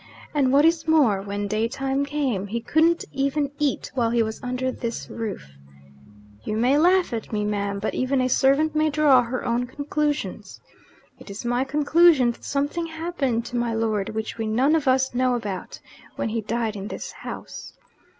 [0.33, 4.71] And what is more, when daytime came, he couldn't even eat while he was under
[4.71, 5.51] this roof.
[6.43, 10.59] You may laugh at me, ma'am but even a servant may draw her own conclusions.
[11.19, 15.35] It's my conclusion that something happened to my lord, which we none of us know
[15.35, 15.79] about,
[16.15, 17.73] when he died in this house.